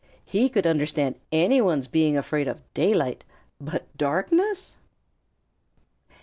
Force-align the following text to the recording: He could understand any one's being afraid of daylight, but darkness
He 0.25 0.49
could 0.49 0.65
understand 0.65 1.13
any 1.31 1.61
one's 1.61 1.85
being 1.85 2.17
afraid 2.17 2.47
of 2.47 2.63
daylight, 2.73 3.23
but 3.59 3.83
darkness 3.99 4.75